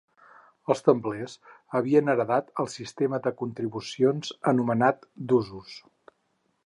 [0.73, 1.35] Els templers
[1.79, 5.79] havien heretat el sistema de contribucions anomenat d'usos.